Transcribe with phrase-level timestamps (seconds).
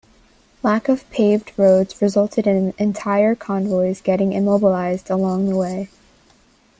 [0.63, 5.89] Lack of paved roads resulted in entire convoys getting immobilized along the way.